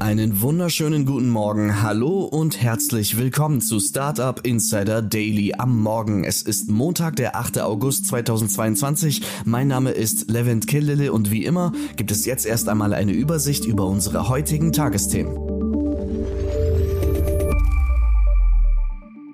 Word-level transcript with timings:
Einen 0.00 0.40
wunderschönen 0.40 1.04
guten 1.04 1.28
Morgen, 1.28 1.82
hallo 1.82 2.22
und 2.22 2.62
herzlich 2.62 3.18
willkommen 3.18 3.60
zu 3.60 3.78
Startup 3.80 4.40
Insider 4.46 5.02
Daily 5.02 5.52
am 5.58 5.78
Morgen. 5.78 6.24
Es 6.24 6.40
ist 6.40 6.70
Montag, 6.70 7.16
der 7.16 7.36
8. 7.36 7.60
August 7.60 8.06
2022. 8.06 9.20
Mein 9.44 9.68
Name 9.68 9.90
ist 9.90 10.30
Levent 10.30 10.66
Killele 10.66 11.12
und 11.12 11.30
wie 11.30 11.44
immer 11.44 11.72
gibt 11.96 12.10
es 12.10 12.24
jetzt 12.24 12.46
erst 12.46 12.70
einmal 12.70 12.94
eine 12.94 13.12
Übersicht 13.12 13.66
über 13.66 13.84
unsere 13.84 14.30
heutigen 14.30 14.72
Tagesthemen. 14.72 15.36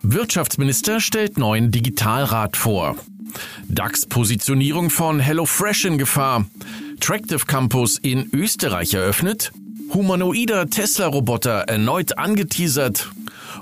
Wirtschaftsminister 0.03 0.99
stellt 0.99 1.39
neuen 1.39 1.71
Digitalrat 1.71 2.57
vor. 2.57 2.97
DAX-Positionierung 3.69 4.91
von 4.91 5.21
HelloFresh 5.21 5.85
in 5.85 5.99
Gefahr. 5.99 6.45
Tractive 6.99 7.47
Campus 7.47 7.99
in 7.99 8.29
Österreich 8.33 8.95
eröffnet. 8.95 9.53
Humanoider 9.93 10.69
Tesla-Roboter 10.69 11.65
erneut 11.69 12.19
angeteasert 12.19 13.11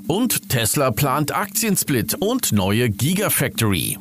und 0.07 0.49
Tesla 0.49 0.91
plant 0.91 1.35
Aktiensplit 1.35 2.15
und 2.15 2.53
neue 2.53 2.91
Gigafactory. 2.91 3.99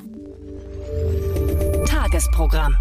Tagesprogramm. 1.85 2.75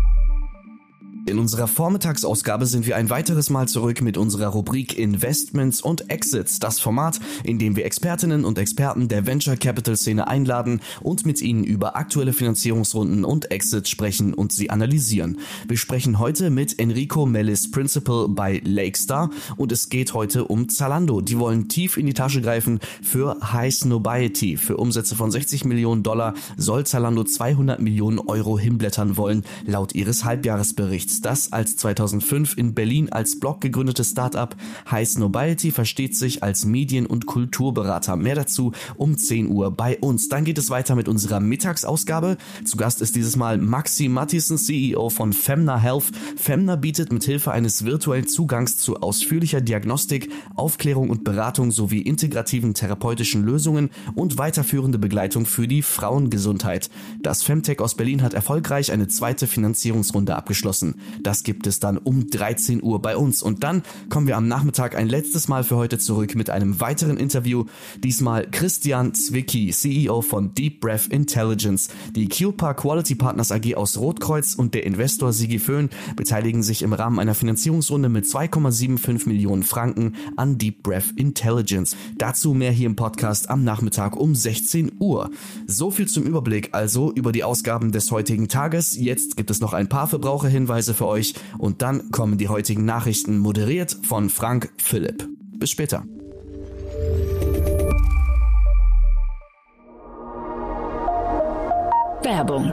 In 1.24 1.38
unserer 1.38 1.68
Vormittagsausgabe 1.68 2.66
sind 2.66 2.84
wir 2.84 2.96
ein 2.96 3.08
weiteres 3.08 3.48
Mal 3.48 3.68
zurück 3.68 4.02
mit 4.02 4.16
unserer 4.16 4.48
Rubrik 4.48 4.98
Investments 4.98 5.80
und 5.80 6.10
Exits, 6.10 6.58
das 6.58 6.80
Format, 6.80 7.20
in 7.44 7.60
dem 7.60 7.76
wir 7.76 7.84
Expertinnen 7.84 8.44
und 8.44 8.58
Experten 8.58 9.06
der 9.06 9.24
Venture 9.24 9.56
Capital 9.56 9.96
Szene 9.96 10.26
einladen 10.26 10.80
und 11.00 11.24
mit 11.24 11.40
ihnen 11.40 11.62
über 11.62 11.94
aktuelle 11.94 12.32
Finanzierungsrunden 12.32 13.24
und 13.24 13.52
Exits 13.52 13.88
sprechen 13.88 14.34
und 14.34 14.50
sie 14.50 14.70
analysieren. 14.70 15.38
Wir 15.68 15.76
sprechen 15.76 16.18
heute 16.18 16.50
mit 16.50 16.80
Enrico 16.80 17.24
Mellis, 17.24 17.70
Principal 17.70 18.26
bei 18.28 18.60
Lakestar 18.64 19.30
und 19.56 19.70
es 19.70 19.90
geht 19.90 20.14
heute 20.14 20.46
um 20.46 20.68
Zalando. 20.68 21.20
Die 21.20 21.38
wollen 21.38 21.68
tief 21.68 21.98
in 21.98 22.06
die 22.06 22.14
Tasche 22.14 22.42
greifen 22.42 22.80
für 23.00 23.38
High 23.52 23.72
Snobiety. 23.72 24.56
Für 24.56 24.76
Umsätze 24.76 25.14
von 25.14 25.30
60 25.30 25.66
Millionen 25.66 26.02
Dollar 26.02 26.34
soll 26.56 26.84
Zalando 26.84 27.22
200 27.22 27.80
Millionen 27.80 28.18
Euro 28.18 28.58
hinblättern 28.58 29.16
wollen, 29.16 29.44
laut 29.64 29.94
ihres 29.94 30.24
Halbjahresberichts. 30.24 31.21
Das 31.22 31.52
als 31.52 31.76
2005 31.76 32.58
in 32.58 32.74
Berlin 32.74 33.12
als 33.12 33.38
Blog 33.38 33.60
gegründete 33.60 34.02
Startup 34.02 34.56
High 34.90 35.08
Snobiety 35.08 35.70
versteht 35.70 36.16
sich 36.16 36.42
als 36.42 36.64
Medien- 36.64 37.06
und 37.06 37.26
Kulturberater. 37.26 38.16
Mehr 38.16 38.34
dazu 38.34 38.72
um 38.96 39.16
10 39.16 39.48
Uhr 39.48 39.70
bei 39.70 39.98
uns. 39.98 40.28
Dann 40.28 40.44
geht 40.44 40.58
es 40.58 40.68
weiter 40.68 40.96
mit 40.96 41.06
unserer 41.06 41.38
Mittagsausgabe. 41.38 42.38
Zu 42.64 42.76
Gast 42.76 43.00
ist 43.00 43.14
dieses 43.14 43.36
Mal 43.36 43.58
Maxi 43.58 44.08
Mattison, 44.08 44.58
CEO 44.58 45.10
von 45.10 45.32
Femna 45.32 45.78
Health. 45.78 46.10
Femna 46.36 46.74
bietet 46.74 47.12
mit 47.12 47.22
Hilfe 47.22 47.52
eines 47.52 47.84
virtuellen 47.84 48.26
Zugangs 48.26 48.78
zu 48.78 48.96
ausführlicher 48.96 49.60
Diagnostik, 49.60 50.28
Aufklärung 50.56 51.08
und 51.08 51.22
Beratung 51.22 51.70
sowie 51.70 52.00
integrativen 52.00 52.74
therapeutischen 52.74 53.44
Lösungen 53.44 53.90
und 54.16 54.38
weiterführende 54.38 54.98
Begleitung 54.98 55.46
für 55.46 55.68
die 55.68 55.82
Frauengesundheit. 55.82 56.90
Das 57.20 57.44
Femtech 57.44 57.78
aus 57.78 57.94
Berlin 57.94 58.22
hat 58.22 58.34
erfolgreich 58.34 58.90
eine 58.90 59.06
zweite 59.06 59.46
Finanzierungsrunde 59.46 60.34
abgeschlossen. 60.34 60.96
Das 61.22 61.42
gibt 61.42 61.66
es 61.66 61.80
dann 61.80 61.98
um 61.98 62.28
13 62.28 62.82
Uhr 62.82 63.00
bei 63.00 63.16
uns. 63.16 63.42
Und 63.42 63.62
dann 63.62 63.82
kommen 64.08 64.26
wir 64.26 64.36
am 64.36 64.48
Nachmittag 64.48 64.96
ein 64.96 65.08
letztes 65.08 65.48
Mal 65.48 65.64
für 65.64 65.76
heute 65.76 65.98
zurück 65.98 66.34
mit 66.34 66.50
einem 66.50 66.80
weiteren 66.80 67.16
Interview. 67.16 67.64
Diesmal 68.02 68.50
Christian 68.50 69.14
Zwicky, 69.14 69.70
CEO 69.70 70.22
von 70.22 70.54
Deep 70.54 70.80
Breath 70.80 71.06
Intelligence. 71.08 71.88
Die 72.14 72.28
QPA 72.28 72.74
Quality 72.74 73.14
Partners 73.14 73.52
AG 73.52 73.74
aus 73.74 73.98
Rotkreuz 73.98 74.54
und 74.54 74.74
der 74.74 74.84
Investor 74.84 75.32
Sigi 75.32 75.58
Föhn 75.58 75.90
beteiligen 76.16 76.62
sich 76.62 76.82
im 76.82 76.92
Rahmen 76.92 77.18
einer 77.18 77.34
Finanzierungsrunde 77.34 78.08
mit 78.08 78.24
2,75 78.24 79.28
Millionen 79.28 79.62
Franken 79.62 80.14
an 80.36 80.58
Deep 80.58 80.82
Breath 80.82 81.12
Intelligence. 81.16 81.96
Dazu 82.18 82.54
mehr 82.54 82.72
hier 82.72 82.86
im 82.86 82.96
Podcast 82.96 83.50
am 83.50 83.64
Nachmittag 83.64 84.16
um 84.16 84.34
16 84.34 84.92
Uhr. 84.98 85.30
So 85.66 85.90
viel 85.90 86.08
zum 86.08 86.24
Überblick 86.24 86.70
also 86.72 87.12
über 87.12 87.32
die 87.32 87.44
Ausgaben 87.44 87.92
des 87.92 88.10
heutigen 88.10 88.48
Tages. 88.48 88.96
Jetzt 88.96 89.36
gibt 89.36 89.50
es 89.50 89.60
noch 89.60 89.72
ein 89.72 89.88
paar 89.88 90.06
Verbraucherhinweise 90.06 90.91
Hinweise 90.92 90.94
für 90.94 91.06
euch 91.06 91.34
und 91.58 91.82
dann 91.82 92.10
kommen 92.10 92.38
die 92.38 92.48
heutigen 92.48 92.84
Nachrichten 92.84 93.38
moderiert 93.38 93.96
von 94.02 94.30
Frank 94.30 94.72
Philipp. 94.78 95.26
Bis 95.58 95.70
später. 95.70 96.04
Werbung 102.22 102.72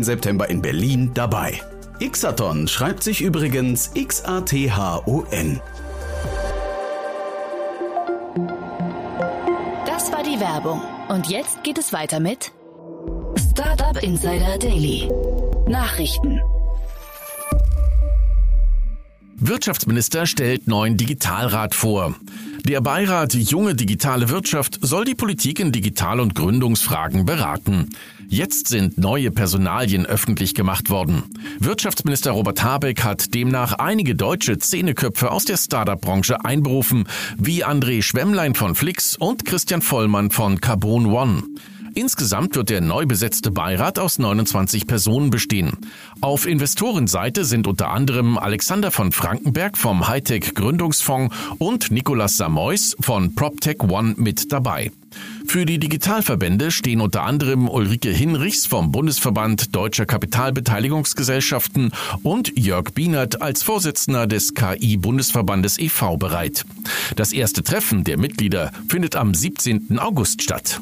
September 0.00 0.48
in 0.48 0.62
Berlin 0.62 1.10
dabei. 1.12 1.60
Xathon 2.00 2.66
schreibt 2.66 3.02
sich 3.02 3.20
übrigens 3.20 3.90
X-A-T-H-O-N. 3.94 5.60
Das 9.86 10.10
war 10.10 10.22
die 10.22 10.40
Werbung. 10.40 10.80
Und 11.08 11.28
jetzt 11.28 11.62
geht 11.62 11.78
es 11.78 11.92
weiter 11.92 12.20
mit 12.20 12.52
Startup 13.52 14.02
Insider 14.02 14.58
Daily. 14.58 15.08
Nachrichten. 15.68 16.40
Wirtschaftsminister 19.36 20.26
stellt 20.26 20.68
neuen 20.68 20.96
Digitalrat 20.96 21.74
vor. 21.74 22.14
Der 22.64 22.80
Beirat 22.80 23.34
Junge 23.34 23.74
Digitale 23.74 24.28
Wirtschaft 24.28 24.78
soll 24.82 25.04
die 25.04 25.16
Politik 25.16 25.58
in 25.58 25.72
Digital- 25.72 26.20
und 26.20 26.36
Gründungsfragen 26.36 27.26
beraten. 27.26 27.90
Jetzt 28.28 28.68
sind 28.68 28.98
neue 28.98 29.32
Personalien 29.32 30.06
öffentlich 30.06 30.54
gemacht 30.54 30.88
worden. 30.88 31.24
Wirtschaftsminister 31.58 32.30
Robert 32.30 32.62
Habeck 32.62 33.02
hat 33.02 33.34
demnach 33.34 33.72
einige 33.72 34.14
deutsche 34.14 34.58
Zähneköpfe 34.58 35.32
aus 35.32 35.44
der 35.44 35.56
Startup-Branche 35.56 36.44
einberufen, 36.44 37.08
wie 37.36 37.64
André 37.64 38.00
Schwemmlein 38.00 38.54
von 38.54 38.76
Flix 38.76 39.16
und 39.16 39.44
Christian 39.44 39.82
Vollmann 39.82 40.30
von 40.30 40.60
Carbon 40.60 41.06
One. 41.06 41.42
Insgesamt 41.94 42.56
wird 42.56 42.70
der 42.70 42.80
neu 42.80 43.04
besetzte 43.04 43.50
Beirat 43.50 43.98
aus 43.98 44.18
29 44.18 44.86
Personen 44.86 45.30
bestehen. 45.30 45.76
Auf 46.20 46.46
Investorenseite 46.46 47.44
sind 47.44 47.66
unter 47.66 47.90
anderem 47.90 48.38
Alexander 48.38 48.90
von 48.90 49.12
Frankenberg 49.12 49.76
vom 49.76 50.08
Hightech 50.08 50.54
Gründungsfonds 50.54 51.34
und 51.58 51.90
Nicolas 51.90 52.36
Samois 52.38 52.96
von 53.00 53.34
PropTech 53.34 53.82
One 53.82 54.14
mit 54.16 54.52
dabei. 54.52 54.90
Für 55.46 55.66
die 55.66 55.78
Digitalverbände 55.78 56.70
stehen 56.70 57.02
unter 57.02 57.24
anderem 57.24 57.68
Ulrike 57.68 58.08
Hinrichs 58.08 58.64
vom 58.64 58.90
Bundesverband 58.90 59.74
Deutscher 59.74 60.06
Kapitalbeteiligungsgesellschaften 60.06 61.92
und 62.22 62.58
Jörg 62.58 62.94
Bienert 62.94 63.42
als 63.42 63.62
Vorsitzender 63.62 64.26
des 64.26 64.54
KI-Bundesverbandes 64.54 65.78
e.V. 65.78 66.16
bereit. 66.16 66.64
Das 67.16 67.32
erste 67.34 67.62
Treffen 67.62 68.04
der 68.04 68.16
Mitglieder 68.16 68.72
findet 68.88 69.14
am 69.14 69.34
17. 69.34 69.98
August 69.98 70.42
statt. 70.42 70.80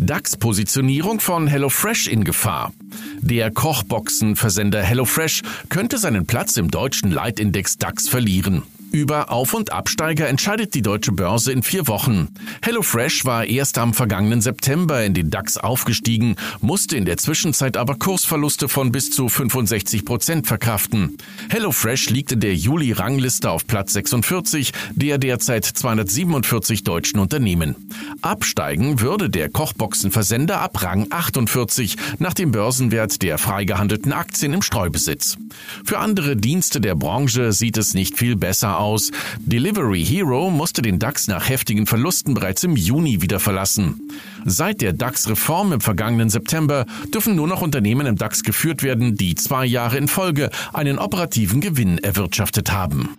DAX-Positionierung 0.00 1.20
von 1.20 1.46
HelloFresh 1.46 2.06
in 2.06 2.24
Gefahr. 2.24 2.72
Der 3.20 3.50
Kochboxenversender 3.50 4.82
HelloFresh 4.82 5.42
könnte 5.68 5.98
seinen 5.98 6.26
Platz 6.26 6.56
im 6.56 6.70
deutschen 6.70 7.10
Leitindex 7.10 7.78
DAX 7.78 8.08
verlieren. 8.08 8.62
Über 8.90 9.30
Auf- 9.30 9.52
und 9.52 9.70
Absteiger 9.70 10.28
entscheidet 10.28 10.74
die 10.74 10.80
deutsche 10.80 11.12
Börse 11.12 11.52
in 11.52 11.62
vier 11.62 11.88
Wochen. 11.88 12.28
HelloFresh 12.62 13.26
war 13.26 13.44
erst 13.44 13.76
am 13.76 13.92
vergangenen 13.92 14.40
September 14.40 15.04
in 15.04 15.12
den 15.12 15.28
DAX 15.28 15.58
aufgestiegen, 15.58 16.36
musste 16.60 16.96
in 16.96 17.04
der 17.04 17.18
Zwischenzeit 17.18 17.76
aber 17.76 17.96
Kursverluste 17.96 18.68
von 18.68 18.90
bis 18.90 19.10
zu 19.10 19.28
65 19.28 20.06
Prozent 20.06 20.46
verkraften. 20.46 21.18
HelloFresh 21.50 22.08
liegt 22.08 22.32
in 22.32 22.40
der 22.40 22.54
Juli-Rangliste 22.54 23.50
auf 23.50 23.66
Platz 23.66 23.92
46 23.92 24.72
der 24.94 25.18
derzeit 25.18 25.66
247 25.66 26.82
deutschen 26.82 27.20
Unternehmen. 27.20 27.76
Absteigen 28.22 29.00
würde 29.00 29.28
der 29.28 29.50
Kochboxenversender 29.50 30.60
ab 30.60 30.82
Rang 30.82 31.08
48 31.10 31.96
nach 32.18 32.34
dem 32.34 32.52
Börsenwert 32.52 33.20
der 33.22 33.36
freigehandelten 33.36 34.12
Aktien 34.12 34.54
im 34.54 34.62
Streubesitz. 34.62 35.36
Für 35.84 35.98
andere 35.98 36.36
Dienste 36.36 36.80
der 36.80 36.94
Branche 36.94 37.52
sieht 37.52 37.76
es 37.76 37.92
nicht 37.92 38.16
viel 38.16 38.36
besser 38.36 38.77
aus. 38.78 39.10
Delivery 39.40 40.04
Hero 40.04 40.50
musste 40.50 40.82
den 40.82 40.98
DAX 40.98 41.28
nach 41.28 41.48
heftigen 41.48 41.86
Verlusten 41.86 42.34
bereits 42.34 42.64
im 42.64 42.76
Juni 42.76 43.20
wieder 43.22 43.40
verlassen. 43.40 44.10
Seit 44.44 44.80
der 44.80 44.92
DAX-Reform 44.92 45.72
im 45.72 45.80
vergangenen 45.80 46.30
September 46.30 46.86
dürfen 47.12 47.36
nur 47.36 47.48
noch 47.48 47.62
Unternehmen 47.62 48.06
im 48.06 48.16
DAX 48.16 48.42
geführt 48.42 48.82
werden, 48.82 49.16
die 49.16 49.34
zwei 49.34 49.66
Jahre 49.66 49.98
in 49.98 50.08
Folge 50.08 50.50
einen 50.72 50.98
operativen 50.98 51.60
Gewinn 51.60 51.98
erwirtschaftet 51.98 52.72
haben. 52.72 53.16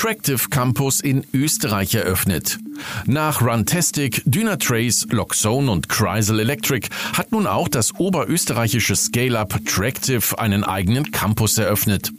Tractive 0.00 0.48
Campus 0.48 1.00
in 1.00 1.26
Österreich 1.34 1.94
eröffnet. 1.94 2.58
Nach 3.04 3.42
Runtastic, 3.42 4.22
Dynatrace, 4.24 5.06
Loxone 5.10 5.70
und 5.70 5.90
Chrysler 5.90 6.40
Electric 6.40 6.88
hat 7.12 7.32
nun 7.32 7.46
auch 7.46 7.68
das 7.68 7.94
oberösterreichische 7.96 8.96
Scale-Up 8.96 9.58
Tractive 9.66 10.38
einen 10.38 10.64
eigenen 10.64 11.10
Campus 11.10 11.58
eröffnet. 11.58 12.12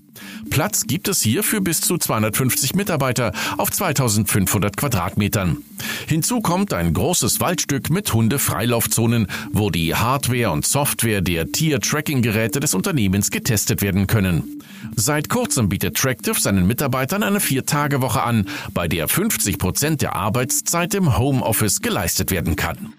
Platz 0.51 0.85
gibt 0.85 1.07
es 1.07 1.21
hier 1.21 1.43
für 1.43 1.61
bis 1.61 1.79
zu 1.79 1.97
250 1.97 2.75
Mitarbeiter 2.75 3.31
auf 3.57 3.71
2500 3.71 4.75
Quadratmetern. 4.75 5.63
Hinzu 6.07 6.41
kommt 6.41 6.73
ein 6.73 6.93
großes 6.93 7.39
Waldstück 7.39 7.89
mit 7.89 8.13
Hunde-Freilaufzonen, 8.13 9.27
wo 9.53 9.69
die 9.69 9.95
Hardware 9.95 10.51
und 10.51 10.67
Software 10.67 11.21
der 11.21 11.51
Tier-Tracking-Geräte 11.53 12.59
des 12.59 12.73
Unternehmens 12.73 13.31
getestet 13.31 13.81
werden 13.81 14.07
können. 14.07 14.61
Seit 14.95 15.29
kurzem 15.29 15.69
bietet 15.69 15.95
Tractive 15.95 16.39
seinen 16.39 16.67
Mitarbeitern 16.67 17.23
eine 17.23 17.39
Vier-Tage-Woche 17.39 18.21
an, 18.21 18.47
bei 18.73 18.89
der 18.89 19.07
50 19.07 19.57
Prozent 19.57 20.01
der 20.01 20.17
Arbeitszeit 20.17 20.93
im 20.95 21.17
Homeoffice 21.17 21.79
geleistet 21.79 22.29
werden 22.29 22.57
kann. 22.57 22.93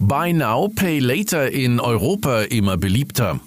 Buy 0.00 0.32
Now, 0.32 0.68
Pay 0.68 0.98
Later 0.98 1.50
in 1.50 1.78
Europa 1.78 2.42
immer 2.42 2.76
beliebter. 2.76 3.40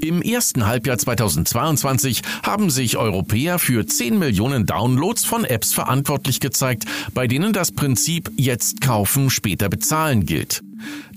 Im 0.00 0.22
ersten 0.22 0.66
Halbjahr 0.66 0.98
2022 0.98 2.22
haben 2.42 2.70
sich 2.70 2.96
Europäer 2.96 3.58
für 3.58 3.86
10 3.86 4.18
Millionen 4.18 4.66
Downloads 4.66 5.24
von 5.24 5.44
Apps 5.44 5.72
verantwortlich 5.72 6.40
gezeigt, 6.40 6.84
bei 7.14 7.26
denen 7.26 7.52
das 7.52 7.72
Prinzip 7.72 8.30
jetzt 8.36 8.80
kaufen, 8.80 9.30
später 9.30 9.68
bezahlen 9.68 10.26
gilt. 10.26 10.62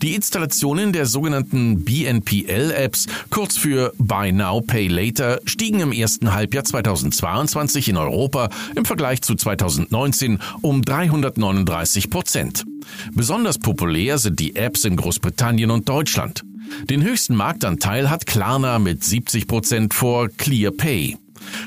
Die 0.02 0.16
Installationen 0.16 0.94
der 0.94 1.06
sogenannten 1.06 1.84
BNPL-Apps, 1.84 3.08
kurz 3.30 3.58
für 3.58 3.94
Buy 3.98 4.32
Now, 4.32 4.62
Pay 4.62 4.88
Later, 4.88 5.42
stiegen 5.46 5.82
im 5.82 5.92
ersten 5.92 6.34
Halbjahr 6.34 6.64
2022 6.64 7.90
in 7.90 7.98
Europa 7.98 8.50
im 8.76 8.86
Vergleich 8.86 9.22
zu 9.22 9.36
2019 9.36 10.40
um 10.62 10.82
339 10.82 12.10
Prozent. 12.10 12.66
Besonders 13.14 13.58
populär 13.58 14.18
sind 14.18 14.40
die 14.40 14.56
Apps 14.56 14.86
in 14.86 14.96
Großbritannien 14.96 15.72
und 15.72 15.90
Deutschland. 15.90 16.44
Den 16.90 17.04
höchsten 17.04 17.36
Marktanteil 17.36 18.10
hat 18.10 18.26
Klarna 18.26 18.80
mit 18.80 19.04
70 19.04 19.48
Prozent 19.48 19.94
vor 19.94 20.30
ClearPay. 20.30 21.18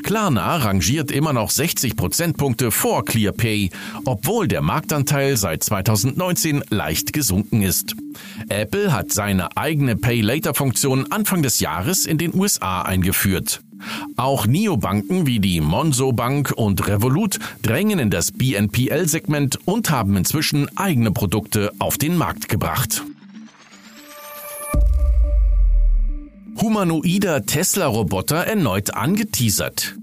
Klarna 0.03 0.57
rangiert 0.57 1.11
immer 1.11 1.33
noch 1.33 1.51
60 1.51 1.97
Prozentpunkte 1.97 2.71
vor 2.71 3.05
ClearPay, 3.05 3.71
obwohl 4.05 4.49
der 4.49 4.63
Marktanteil 4.63 5.37
seit 5.37 5.63
2019 5.63 6.63
leicht 6.71 7.13
gesunken 7.13 7.63
ist. 7.63 7.95
Apple 8.49 8.93
hat 8.93 9.13
seine 9.13 9.57
eigene 9.57 9.97
Pay-Later-Funktion 9.97 11.11
Anfang 11.11 11.43
des 11.43 11.61
Jahres 11.61 12.07
in 12.07 12.19
den 12.19 12.35
USA 12.35 12.83
eingeführt. 12.83 13.63
Auch 14.17 14.47
Neobanken 14.47 15.27
wie 15.27 15.41
die 15.41 15.61
Monzo 15.61 16.13
Bank 16.13 16.53
und 16.55 16.87
Revolut 16.87 17.39
drängen 17.63 17.99
in 17.99 18.11
das 18.11 18.31
BNPL-Segment 18.31 19.59
und 19.65 19.91
haben 19.91 20.17
inzwischen 20.17 20.69
eigene 20.77 21.11
Produkte 21.11 21.73
auf 21.79 21.99
den 21.99 22.17
Markt 22.17 22.49
gebracht. 22.49 23.03
Humanoider 26.61 27.45
Tesla-Roboter 27.47 28.47
erneut 28.47 28.95
angeteasert. 28.95 29.97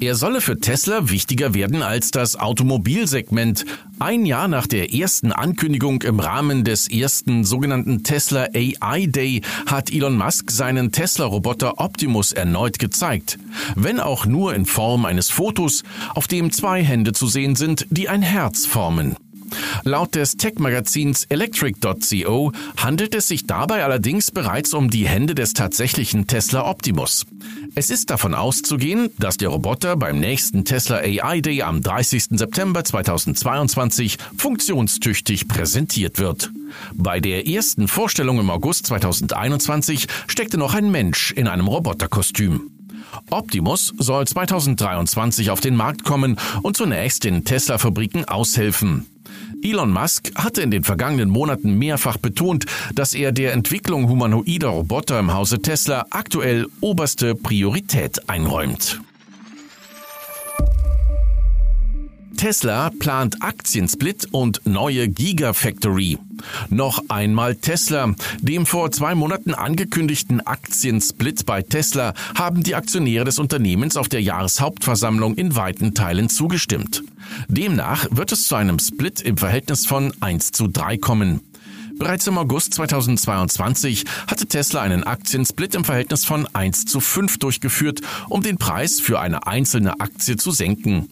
Er 0.00 0.14
solle 0.14 0.40
für 0.40 0.58
Tesla 0.58 1.10
wichtiger 1.10 1.54
werden 1.54 1.82
als 1.82 2.10
das 2.10 2.36
Automobilsegment. 2.36 3.64
Ein 3.98 4.26
Jahr 4.26 4.48
nach 4.48 4.66
der 4.66 4.94
ersten 4.94 5.32
Ankündigung 5.32 6.02
im 6.02 6.20
Rahmen 6.20 6.64
des 6.64 6.88
ersten 6.88 7.44
sogenannten 7.44 8.04
Tesla 8.04 8.48
AI 8.54 9.06
Day 9.06 9.42
hat 9.66 9.92
Elon 9.92 10.16
Musk 10.16 10.50
seinen 10.50 10.92
Tesla-Roboter 10.92 11.80
Optimus 11.80 12.32
erneut 12.32 12.78
gezeigt. 12.78 13.38
Wenn 13.74 13.98
auch 13.98 14.26
nur 14.26 14.54
in 14.54 14.66
Form 14.66 15.04
eines 15.04 15.30
Fotos, 15.30 15.82
auf 16.14 16.28
dem 16.28 16.52
zwei 16.52 16.82
Hände 16.84 17.12
zu 17.12 17.26
sehen 17.26 17.56
sind, 17.56 17.86
die 17.90 18.08
ein 18.08 18.22
Herz 18.22 18.66
formen. 18.66 19.16
Laut 19.84 20.14
des 20.14 20.36
Tech-Magazins 20.36 21.24
Electric.co 21.24 22.52
handelt 22.76 23.14
es 23.14 23.28
sich 23.28 23.46
dabei 23.46 23.84
allerdings 23.84 24.30
bereits 24.30 24.74
um 24.74 24.90
die 24.90 25.06
Hände 25.06 25.34
des 25.34 25.52
tatsächlichen 25.52 26.26
Tesla 26.26 26.68
Optimus. 26.68 27.26
Es 27.74 27.90
ist 27.90 28.10
davon 28.10 28.34
auszugehen, 28.34 29.10
dass 29.18 29.36
der 29.36 29.48
Roboter 29.48 29.96
beim 29.96 30.20
nächsten 30.20 30.64
Tesla 30.64 30.98
AI 30.98 31.40
Day 31.40 31.62
am 31.62 31.82
30. 31.82 32.26
September 32.30 32.84
2022 32.84 34.18
funktionstüchtig 34.36 35.48
präsentiert 35.48 36.18
wird. 36.18 36.50
Bei 36.92 37.20
der 37.20 37.46
ersten 37.46 37.88
Vorstellung 37.88 38.38
im 38.38 38.50
August 38.50 38.86
2021 38.86 40.06
steckte 40.26 40.56
noch 40.56 40.74
ein 40.74 40.90
Mensch 40.90 41.32
in 41.32 41.48
einem 41.48 41.66
Roboterkostüm. 41.66 42.70
Optimus 43.30 43.92
soll 43.98 44.26
2023 44.26 45.50
auf 45.50 45.60
den 45.60 45.76
Markt 45.76 46.04
kommen 46.04 46.36
und 46.62 46.76
zunächst 46.76 47.24
in 47.24 47.44
Tesla-Fabriken 47.44 48.24
aushelfen. 48.24 49.06
Elon 49.64 49.90
Musk 49.90 50.30
hatte 50.34 50.60
in 50.60 50.70
den 50.70 50.84
vergangenen 50.84 51.30
Monaten 51.30 51.78
mehrfach 51.78 52.18
betont, 52.18 52.66
dass 52.94 53.14
er 53.14 53.32
der 53.32 53.54
Entwicklung 53.54 54.10
humanoider 54.10 54.68
Roboter 54.68 55.18
im 55.18 55.32
Hause 55.32 55.62
Tesla 55.62 56.04
aktuell 56.10 56.66
oberste 56.82 57.34
Priorität 57.34 58.28
einräumt. 58.28 59.00
Tesla 62.36 62.90
plant 62.90 63.42
Aktiensplit 63.42 64.28
und 64.32 64.60
neue 64.64 65.08
Gigafactory. 65.08 66.18
Noch 66.68 67.02
einmal 67.08 67.56
Tesla. 67.56 68.14
Dem 68.40 68.66
vor 68.66 68.90
zwei 68.90 69.14
Monaten 69.14 69.54
angekündigten 69.54 70.40
Aktiensplit 70.40 71.46
bei 71.46 71.62
Tesla 71.62 72.14
haben 72.34 72.62
die 72.62 72.74
Aktionäre 72.74 73.24
des 73.24 73.38
Unternehmens 73.38 73.96
auf 73.96 74.08
der 74.08 74.22
Jahreshauptversammlung 74.22 75.34
in 75.36 75.56
weiten 75.56 75.94
Teilen 75.94 76.28
zugestimmt. 76.28 77.02
Demnach 77.48 78.06
wird 78.10 78.32
es 78.32 78.46
zu 78.46 78.54
einem 78.54 78.78
Split 78.78 79.20
im 79.20 79.36
Verhältnis 79.36 79.86
von 79.86 80.12
1 80.20 80.52
zu 80.52 80.68
3 80.68 80.98
kommen. 80.98 81.40
Bereits 81.96 82.26
im 82.26 82.38
August 82.38 82.74
2022 82.74 84.04
hatte 84.26 84.46
Tesla 84.46 84.82
einen 84.82 85.04
Aktiensplit 85.04 85.74
im 85.74 85.84
Verhältnis 85.84 86.24
von 86.24 86.46
1 86.52 86.86
zu 86.86 86.98
5 87.00 87.38
durchgeführt, 87.38 88.00
um 88.28 88.42
den 88.42 88.58
Preis 88.58 89.00
für 89.00 89.20
eine 89.20 89.46
einzelne 89.46 90.00
Aktie 90.00 90.36
zu 90.36 90.50
senken. 90.50 91.08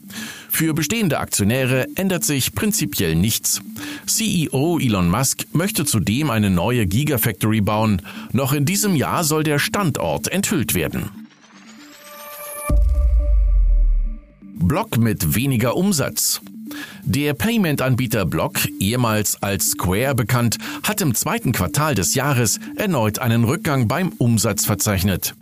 Für 0.51 0.75
bestehende 0.75 1.21
Aktionäre 1.21 1.87
ändert 1.95 2.25
sich 2.25 2.55
prinzipiell 2.55 3.15
nichts. 3.15 3.61
CEO 4.07 4.79
Elon 4.81 5.09
Musk 5.09 5.47
möchte 5.53 5.85
zudem 5.85 6.31
eine 6.31 6.51
neue 6.51 6.87
Gigafactory 6.87 7.61
bauen. 7.61 8.03
Noch 8.33 8.53
in 8.53 8.65
diesem 8.65 8.97
Jahr 8.97 9.23
soll 9.23 9.45
der 9.45 9.61
Standort 9.61 10.29
enthüllt 10.29 10.75
werden. 10.75 11.11
Block 14.55 14.97
mit 14.99 15.35
weniger 15.35 15.77
Umsatz. 15.77 16.41
Der 17.05 17.35
Payment-Anbieter 17.35 18.25
Block, 18.25 18.61
ehemals 18.79 19.43
als 19.43 19.71
Square 19.71 20.15
bekannt, 20.15 20.59
hat 20.83 21.01
im 21.01 21.15
zweiten 21.15 21.53
Quartal 21.53 21.95
des 21.95 22.15
Jahres 22.15 22.61
erneut 22.77 23.19
einen 23.19 23.45
Rückgang 23.45 23.89
beim 23.89 24.11
Umsatz 24.19 24.65
verzeichnet. 24.65 25.35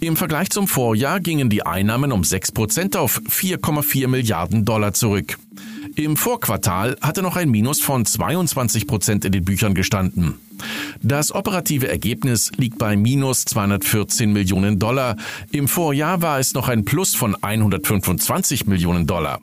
Im 0.00 0.16
Vergleich 0.16 0.50
zum 0.50 0.68
Vorjahr 0.68 1.20
gingen 1.20 1.50
die 1.50 1.64
Einnahmen 1.64 2.12
um 2.12 2.22
6% 2.22 2.96
auf 2.96 3.20
4,4 3.28 4.08
Milliarden 4.08 4.64
Dollar 4.64 4.92
zurück. 4.92 5.38
Im 5.96 6.16
Vorquartal 6.16 6.96
hatte 7.00 7.22
noch 7.22 7.36
ein 7.36 7.50
Minus 7.50 7.80
von 7.80 8.04
22 8.04 8.88
Prozent 8.88 9.24
in 9.24 9.30
den 9.30 9.44
Büchern 9.44 9.74
gestanden. 9.74 10.34
Das 11.02 11.32
operative 11.32 11.88
Ergebnis 11.88 12.50
liegt 12.56 12.78
bei 12.78 12.96
minus 12.96 13.44
214 13.44 14.32
Millionen 14.32 14.80
Dollar. 14.80 15.16
Im 15.52 15.68
Vorjahr 15.68 16.20
war 16.20 16.40
es 16.40 16.54
noch 16.54 16.68
ein 16.68 16.84
Plus 16.84 17.14
von 17.14 17.36
125 17.40 18.66
Millionen 18.66 19.06
Dollar. 19.06 19.40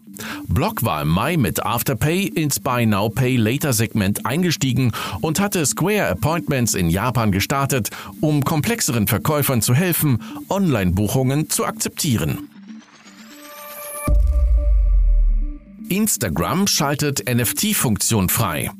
Block 0.48 0.84
war 0.84 1.02
im 1.04 1.10
Mai 1.10 1.38
mit 1.38 1.66
Afterpay 1.66 2.26
ins 2.28 2.60
Buy 2.60 2.86
Now 2.86 3.10
Pay 3.10 3.38
Later 3.38 3.72
Segment 3.72 4.26
eingestiegen 4.26 4.92
und 5.22 5.40
hatte 5.40 5.66
Square 5.66 6.10
Appointments 6.10 6.74
in 6.74 6.90
Japan 6.90 7.32
gestartet, 7.32 7.92
um 8.20 8.44
komplexeren 8.44 9.08
Verkäufern 9.08 9.62
zu 9.62 9.74
helfen, 9.74 10.22
Online-Buchungen 10.50 11.50
zu 11.50 11.66
akzeptieren. 11.66 12.51
Instagram 15.92 16.68
schaltet 16.68 17.26
NFT-Funktion 17.30 18.30
frei. 18.30 18.72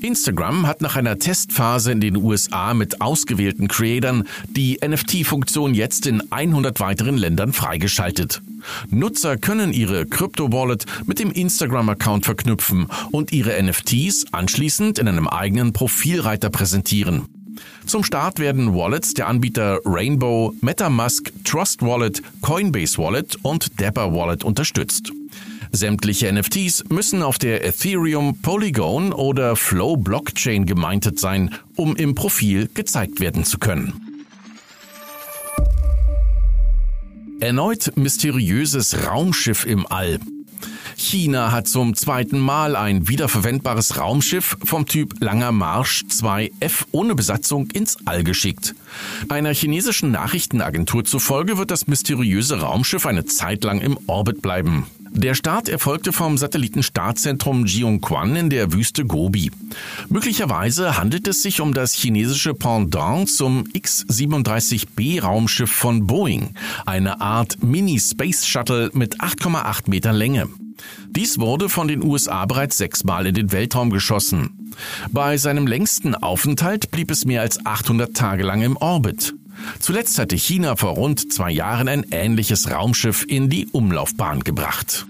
Instagram 0.00 0.68
hat 0.68 0.80
nach 0.80 0.94
einer 0.94 1.18
Testphase 1.18 1.90
in 1.90 2.00
den 2.00 2.16
USA 2.16 2.72
mit 2.72 3.00
ausgewählten 3.00 3.66
Creatern 3.66 4.28
die 4.48 4.78
NFT-Funktion 4.80 5.74
jetzt 5.74 6.06
in 6.06 6.22
100 6.30 6.78
weiteren 6.78 7.16
Ländern 7.16 7.52
freigeschaltet. 7.52 8.42
Nutzer 8.90 9.38
können 9.38 9.72
ihre 9.72 10.06
Crypto-Wallet 10.06 10.86
mit 11.06 11.18
dem 11.18 11.32
Instagram-Account 11.32 12.26
verknüpfen 12.26 12.86
und 13.10 13.32
ihre 13.32 13.60
NFTs 13.60 14.26
anschließend 14.30 15.00
in 15.00 15.08
einem 15.08 15.26
eigenen 15.26 15.72
Profilreiter 15.72 16.48
präsentieren. 16.48 17.26
Zum 17.86 18.04
Start 18.04 18.38
werden 18.38 18.72
Wallets 18.72 19.14
der 19.14 19.26
Anbieter 19.26 19.80
Rainbow, 19.84 20.54
MetaMask, 20.60 21.32
Trust 21.42 21.82
Wallet, 21.82 22.22
Coinbase 22.40 22.98
Wallet 22.98 23.36
und 23.42 23.80
Dapper 23.80 24.14
Wallet 24.14 24.44
unterstützt. 24.44 25.12
Sämtliche 25.72 26.30
NFTs 26.30 26.84
müssen 26.90 27.22
auf 27.22 27.38
der 27.38 27.64
Ethereum, 27.64 28.38
Polygon 28.42 29.12
oder 29.12 29.56
Flow 29.56 29.96
Blockchain 29.96 30.66
gemeintet 30.66 31.18
sein, 31.18 31.54
um 31.76 31.96
im 31.96 32.14
Profil 32.14 32.68
gezeigt 32.72 33.20
werden 33.20 33.44
zu 33.44 33.58
können. 33.58 34.12
Erneut 37.40 37.96
mysteriöses 37.96 39.06
Raumschiff 39.06 39.66
im 39.66 39.86
All. 39.90 40.20
China 40.96 41.50
hat 41.50 41.66
zum 41.66 41.94
zweiten 41.94 42.38
Mal 42.38 42.76
ein 42.76 43.08
wiederverwendbares 43.08 43.98
Raumschiff 43.98 44.56
vom 44.62 44.86
Typ 44.86 45.14
Langer 45.20 45.52
Marsch 45.52 46.04
2F 46.08 46.84
ohne 46.92 47.14
Besatzung 47.14 47.70
ins 47.70 47.96
All 48.04 48.22
geschickt. 48.24 48.74
Einer 49.28 49.52
chinesischen 49.52 50.12
Nachrichtenagentur 50.12 51.04
zufolge 51.04 51.58
wird 51.58 51.70
das 51.70 51.86
mysteriöse 51.86 52.60
Raumschiff 52.60 53.06
eine 53.06 53.24
Zeit 53.24 53.64
lang 53.64 53.80
im 53.80 53.98
Orbit 54.06 54.42
bleiben. 54.42 54.86
Der 55.14 55.34
Start 55.34 55.68
erfolgte 55.68 56.12
vom 56.12 56.38
Satellitenstartzentrum 56.38 57.66
Jiuquan 57.66 58.34
in 58.34 58.50
der 58.50 58.72
Wüste 58.72 59.04
Gobi. 59.04 59.50
Möglicherweise 60.08 60.96
handelt 60.96 61.28
es 61.28 61.42
sich 61.42 61.60
um 61.60 61.74
das 61.74 61.92
chinesische 61.92 62.54
Pendant 62.54 63.28
zum 63.30 63.64
X-37B 63.72 65.22
Raumschiff 65.22 65.70
von 65.70 66.06
Boeing, 66.06 66.54
eine 66.86 67.20
Art 67.20 67.62
Mini-Space 67.62 68.46
Shuttle 68.46 68.90
mit 68.94 69.20
8,8 69.20 69.90
Meter 69.90 70.14
Länge. 70.14 70.48
Dies 71.10 71.38
wurde 71.38 71.68
von 71.68 71.88
den 71.88 72.02
USA 72.02 72.46
bereits 72.46 72.78
sechsmal 72.78 73.26
in 73.26 73.34
den 73.34 73.52
Weltraum 73.52 73.90
geschossen. 73.90 74.72
Bei 75.10 75.36
seinem 75.36 75.66
längsten 75.66 76.14
Aufenthalt 76.14 76.90
blieb 76.90 77.10
es 77.10 77.26
mehr 77.26 77.42
als 77.42 77.64
800 77.64 78.16
Tage 78.16 78.42
lang 78.42 78.62
im 78.62 78.76
Orbit. 78.78 79.34
Zuletzt 79.80 80.18
hatte 80.18 80.36
China 80.36 80.76
vor 80.76 80.92
rund 80.92 81.32
zwei 81.32 81.50
Jahren 81.50 81.88
ein 81.88 82.06
ähnliches 82.10 82.70
Raumschiff 82.70 83.24
in 83.26 83.48
die 83.48 83.66
Umlaufbahn 83.66 84.44
gebracht. 84.44 85.06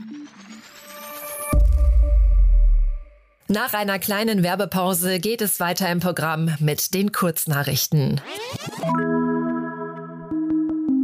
Nach 3.49 3.75
einer 3.75 3.99
kleinen 3.99 4.43
Werbepause 4.43 5.21
geht 5.21 5.43
es 5.43 5.61
weiter 5.61 5.91
im 5.91 6.01
Programm 6.01 6.57
mit 6.61 6.95
den 6.95 7.13
Kurznachrichten. 7.13 8.21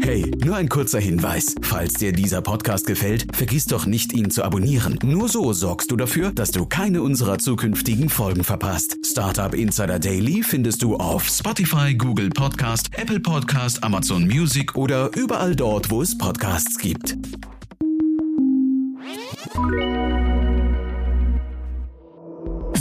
Hey, 0.09 0.25
nur 0.43 0.57
ein 0.57 0.71
kurzer 0.71 1.00
Hinweis. 1.00 1.55
Falls 1.61 1.93
dir 1.93 2.12
dieser 2.12 2.41
Podcast 2.41 2.87
gefällt, 2.87 3.27
vergiss 3.37 3.67
doch 3.67 3.85
nicht, 3.85 4.15
ihn 4.15 4.31
zu 4.31 4.43
abonnieren. 4.43 4.99
Nur 5.03 5.29
so 5.29 5.53
sorgst 5.53 5.91
du 5.91 5.99
dafür, 5.99 6.33
dass 6.33 6.50
du 6.50 6.65
keine 6.65 7.03
unserer 7.03 7.37
zukünftigen 7.37 8.09
Folgen 8.09 8.43
verpasst. 8.43 8.97
Startup 9.05 9.53
Insider 9.53 9.99
Daily 9.99 10.43
findest 10.43 10.81
du 10.81 10.97
auf 10.97 11.29
Spotify, 11.29 11.95
Google 11.95 12.31
Podcast, 12.31 12.88
Apple 12.93 13.21
Podcast, 13.21 13.85
Amazon 13.85 14.27
Music 14.27 14.77
oder 14.77 15.15
überall 15.15 15.55
dort, 15.55 15.91
wo 15.91 16.00
es 16.00 16.17
Podcasts 16.17 16.79
gibt. 16.79 17.15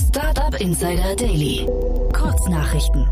Startup 0.07 0.61
Insider 0.61 1.13
Daily. 1.17 1.67
Kurznachrichten. 2.13 3.05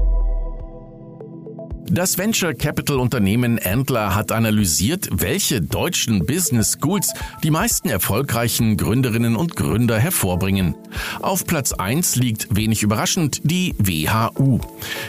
Das 1.88 2.18
Venture 2.18 2.56
Capital 2.56 3.00
Unternehmen 3.00 3.60
Antler 3.60 4.16
hat 4.16 4.32
analysiert, 4.32 5.08
welche 5.12 5.62
deutschen 5.62 6.26
Business 6.26 6.78
Schools 6.80 7.14
die 7.44 7.52
meisten 7.52 7.90
erfolgreichen 7.90 8.76
Gründerinnen 8.76 9.36
und 9.36 9.56
Gründer 9.56 10.00
hervorbringen. 10.00 10.74
Auf 11.22 11.46
Platz 11.46 11.74
1 11.74 12.16
liegt 12.16 12.56
wenig 12.56 12.82
überraschend 12.82 13.42
die 13.44 13.76
WHU. 13.78 14.60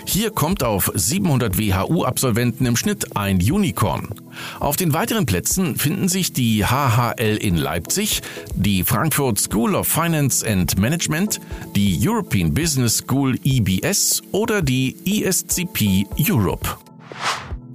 Hier 0.05 0.31
kommt 0.31 0.63
auf 0.63 0.93
700 0.95 1.57
WHU-Absolventen 1.59 2.67
im 2.67 2.77
Schnitt 2.77 3.17
ein 3.17 3.37
Unicorn. 3.37 4.09
Auf 4.61 4.77
den 4.77 4.93
weiteren 4.93 5.27
Plätzen 5.27 5.77
finden 5.77 6.09
sich 6.09 6.33
die 6.33 6.65
HHL 6.65 7.37
in 7.41 7.57
Leipzig, 7.57 8.23
die 8.55 8.85
Frankfurt 8.85 9.39
School 9.39 9.75
of 9.75 9.87
Finance 9.89 10.47
and 10.47 10.79
Management, 10.79 11.41
die 11.75 11.99
European 12.01 12.55
Business 12.55 12.99
School 12.99 13.39
EBS 13.45 14.23
oder 14.33 14.63
die 14.63 14.97
ESCP 15.05 16.07
Europe. 16.19 16.77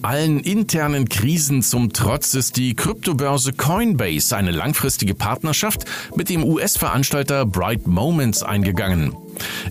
Allen 0.04 0.40
internen 0.40 1.08
Krisen 1.08 1.62
zum 1.62 1.94
Trotz 1.94 2.34
ist 2.34 2.58
die 2.58 2.74
Kryptobörse 2.74 3.54
Coinbase 3.54 4.36
eine 4.36 4.50
langfristige 4.50 5.14
Partnerschaft 5.14 5.86
mit 6.16 6.30
dem 6.30 6.44
US-Veranstalter 6.44 7.46
Bright 7.46 7.86
Moments 7.86 8.42
eingegangen. 8.42 9.16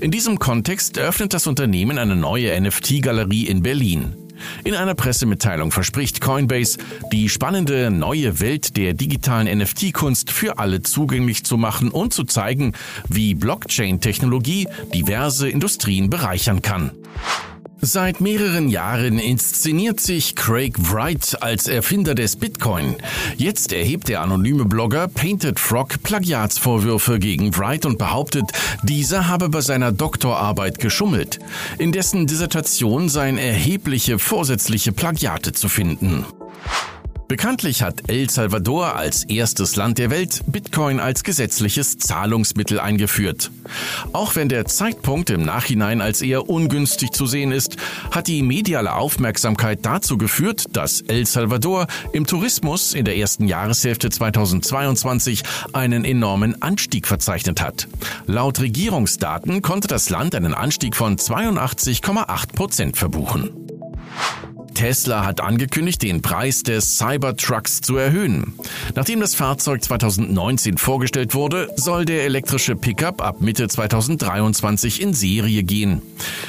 In 0.00 0.12
diesem 0.12 0.38
Kontext 0.38 0.99
eröffnet 0.99 1.35
das 1.35 1.49
Unternehmen 1.49 1.99
eine 1.99 2.14
neue 2.14 2.59
NFT-Galerie 2.61 3.47
in 3.47 3.62
Berlin. 3.62 4.14
In 4.64 4.75
einer 4.75 4.94
Pressemitteilung 4.94 5.73
verspricht 5.73 6.20
Coinbase, 6.20 6.78
die 7.12 7.28
spannende 7.28 7.90
neue 7.90 8.40
Welt 8.40 8.76
der 8.76 8.94
digitalen 8.94 9.59
NFT-Kunst 9.59 10.30
für 10.30 10.59
alle 10.59 10.82
zugänglich 10.82 11.44
zu 11.44 11.56
machen 11.56 11.90
und 11.90 12.14
zu 12.14 12.25
zeigen, 12.25 12.73
wie 13.09 13.35
Blockchain-Technologie 13.35 14.68
diverse 14.94 15.49
Industrien 15.49 16.11
bereichern 16.11 16.62
kann. 16.62 16.92
Seit 17.82 18.20
mehreren 18.20 18.68
Jahren 18.68 19.18
inszeniert 19.18 20.00
sich 20.00 20.37
Craig 20.37 20.75
Wright 20.78 21.38
als 21.40 21.66
Erfinder 21.66 22.14
des 22.14 22.37
Bitcoin. 22.37 22.96
Jetzt 23.38 23.72
erhebt 23.72 24.08
der 24.08 24.20
anonyme 24.20 24.66
Blogger 24.66 25.08
Painted 25.08 25.58
Frog 25.58 26.02
Plagiatsvorwürfe 26.02 27.18
gegen 27.18 27.56
Wright 27.56 27.87
und 27.87 27.99
behauptet, 27.99 28.44
dieser 28.82 29.28
habe 29.28 29.49
bei 29.49 29.62
seiner 29.62 29.92
Doktorarbeit 29.92 30.78
geschummelt. 30.78 31.38
In 31.78 31.90
dessen 31.90 32.26
Dissertation 32.26 33.08
seien 33.08 33.38
erhebliche 33.38 34.18
vorsätzliche 34.18 34.92
Plagiate 34.92 35.52
zu 35.52 35.70
finden. 35.70 36.26
Bekanntlich 37.30 37.84
hat 37.84 38.10
El 38.10 38.28
Salvador 38.28 38.96
als 38.96 39.22
erstes 39.22 39.76
Land 39.76 39.99
der 39.99 40.10
Welt 40.10 40.40
Bitcoin 40.49 40.99
als 40.99 41.22
gesetzliches 41.22 41.96
Zahlungsmittel 41.96 42.80
eingeführt. 42.80 43.52
Auch 44.12 44.34
wenn 44.34 44.49
der 44.49 44.64
Zeitpunkt 44.64 45.30
im 45.30 45.42
Nachhinein 45.42 46.00
als 46.00 46.22
eher 46.22 46.50
ungünstig 46.50 47.12
zu 47.12 47.26
sehen 47.26 47.52
ist, 47.52 47.76
hat 48.10 48.26
die 48.26 48.42
mediale 48.42 48.96
Aufmerksamkeit 48.96 49.87
dazu 49.87 50.18
geführt, 50.18 50.64
dass 50.72 51.02
El 51.02 51.25
Salvador 51.25 51.87
im 52.12 52.26
Tourismus 52.26 52.94
in 52.94 53.04
der 53.04 53.16
ersten 53.16 53.46
Jahreshälfte 53.46 54.10
2022 54.10 55.44
einen 55.72 56.04
enormen 56.04 56.60
Anstieg 56.60 57.06
verzeichnet 57.06 57.60
hat. 57.60 57.87
Laut 58.26 58.58
Regierungsdaten 58.58 59.62
konnte 59.62 59.87
das 59.87 60.10
Land 60.10 60.34
einen 60.34 60.52
Anstieg 60.52 60.96
von 60.96 61.16
82,8 61.16 62.52
Prozent 62.56 62.96
verbuchen. 62.96 63.60
Tesla 64.80 65.26
hat 65.26 65.42
angekündigt, 65.42 66.00
den 66.00 66.22
Preis 66.22 66.62
des 66.62 66.96
Cybertrucks 66.96 67.82
zu 67.82 67.99
erhöhen. 67.99 68.54
Nachdem 68.94 69.20
das 69.20 69.34
Fahrzeug 69.34 69.84
2019 69.84 70.78
vorgestellt 70.78 71.34
wurde, 71.34 71.68
soll 71.76 72.06
der 72.06 72.25
elektrische 72.25 72.76
Pickup 72.76 73.20
ab 73.20 73.42
Mitte 73.42 73.68
2023 73.68 75.02
in 75.02 75.12
Serie 75.12 75.64
gehen. 75.64 76.00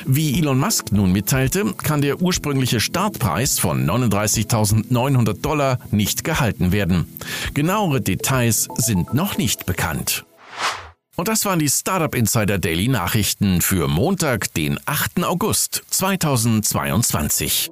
Wie 0.06 0.40
Elon 0.40 0.60
Musk 0.60 0.94
nun 0.94 1.12
mitteilte, 1.12 1.74
kann 1.84 2.02
der 2.02 2.22
ursprüngliche 2.22 2.80
Startpreis 2.80 3.60
von 3.60 3.86
39.900 3.86 5.42
Dollar 5.42 5.80
nicht 5.92 6.24
gehalten 6.24 6.72
werden. 6.72 7.08
Genauere 7.54 8.00
Details 8.00 8.70
sind 8.78 9.14
noch 9.14 9.38
nicht 9.38 9.66
bekannt. 9.66 10.24
Und 11.18 11.28
das 11.28 11.44
waren 11.44 11.60
die 11.60 11.68
Startup 11.68 12.16
Insider 12.16 12.60
Daily 12.60 12.88
Nachrichten 12.88 13.60
für 13.60 13.90
Montag, 13.90 14.54
den 14.54 14.80
8. 14.86 15.26
August 15.26 15.84
2022. 15.90 17.72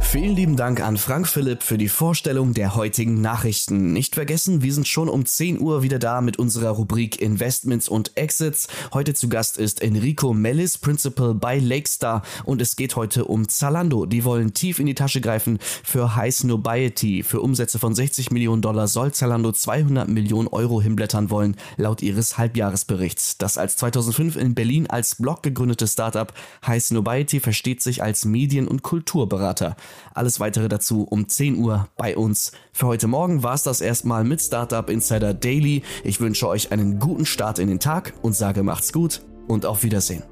Vielen 0.00 0.36
lieben 0.36 0.56
Dank 0.56 0.80
an 0.80 0.96
Frank 0.96 1.28
Philipp 1.28 1.62
für 1.62 1.76
die 1.76 1.88
Vorstellung 1.88 2.54
der 2.54 2.74
heutigen 2.74 3.20
Nachrichten. 3.20 3.92
Nicht 3.92 4.14
vergessen, 4.14 4.62
wir 4.62 4.72
sind 4.72 4.88
schon 4.88 5.10
um 5.10 5.26
10 5.26 5.60
Uhr 5.60 5.82
wieder 5.82 5.98
da 5.98 6.22
mit 6.22 6.38
unserer 6.38 6.70
Rubrik 6.70 7.20
Investments 7.20 7.90
und 7.90 8.16
Exits. 8.16 8.68
Heute 8.94 9.12
zu 9.12 9.28
Gast 9.28 9.58
ist 9.58 9.82
Enrico 9.82 10.32
Mellis, 10.32 10.78
Principal 10.78 11.34
bei 11.34 11.58
Lakestar 11.58 12.22
und 12.44 12.62
es 12.62 12.76
geht 12.76 12.96
heute 12.96 13.26
um 13.26 13.50
Zalando. 13.50 14.06
Die 14.06 14.24
wollen 14.24 14.54
tief 14.54 14.78
in 14.78 14.86
die 14.86 14.94
Tasche 14.94 15.20
greifen 15.20 15.58
für 15.60 16.16
High 16.16 16.34
Snobiety. 16.34 17.22
Für 17.22 17.42
Umsätze 17.42 17.78
von 17.78 17.94
60 17.94 18.30
Millionen 18.30 18.62
Dollar 18.62 18.88
soll 18.88 19.12
Zalando 19.12 19.52
200 19.52 20.08
Millionen 20.08 20.48
Euro 20.48 20.80
hinblättern 20.80 21.28
wollen, 21.28 21.54
laut 21.76 22.00
ihres 22.00 22.38
Halbjahresberichts. 22.38 23.36
Das 23.36 23.58
als 23.58 23.76
2005 23.76 24.36
in 24.36 24.54
Berlin 24.54 24.86
als 24.86 25.16
Blog 25.16 25.42
gegründete 25.42 25.86
Startup 25.86 26.32
High 26.66 26.82
Snobiety 26.82 27.40
versteht 27.40 27.82
sich 27.82 28.02
als 28.02 28.24
Medien- 28.24 28.68
und 28.68 28.82
Kulturberater. 28.82 29.76
Alles 30.14 30.40
weitere 30.40 30.68
dazu 30.68 31.04
um 31.04 31.28
10 31.28 31.58
Uhr 31.58 31.88
bei 31.96 32.16
uns. 32.16 32.52
Für 32.72 32.86
heute 32.86 33.06
Morgen 33.06 33.42
war 33.42 33.54
es 33.54 33.62
das 33.62 33.80
erstmal 33.80 34.24
mit 34.24 34.40
Startup 34.40 34.88
Insider 34.88 35.34
Daily. 35.34 35.82
Ich 36.04 36.20
wünsche 36.20 36.48
euch 36.48 36.72
einen 36.72 36.98
guten 36.98 37.26
Start 37.26 37.58
in 37.58 37.68
den 37.68 37.80
Tag 37.80 38.14
und 38.22 38.34
sage 38.34 38.62
macht's 38.62 38.92
gut 38.92 39.22
und 39.46 39.66
auf 39.66 39.82
Wiedersehen. 39.82 40.22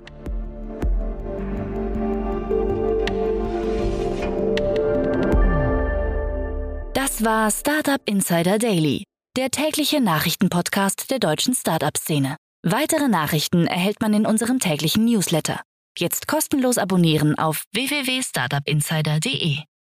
Das 6.95 7.25
war 7.25 7.51
Startup 7.51 8.01
Insider 8.05 8.59
Daily, 8.59 9.05
der 9.37 9.51
tägliche 9.51 10.01
Nachrichtenpodcast 10.01 11.11
der 11.11 11.19
deutschen 11.19 11.55
Startup-Szene. 11.55 12.37
Weitere 12.63 13.09
Nachrichten 13.09 13.67
erhält 13.67 14.01
man 14.01 14.13
in 14.13 14.27
unserem 14.27 14.59
täglichen 14.59 15.05
Newsletter. 15.05 15.61
Jetzt 15.99 16.29
kostenlos 16.29 16.79
abonnieren 16.79 17.39
auf 17.39 17.65
www.startupinsider.de. 17.73 19.76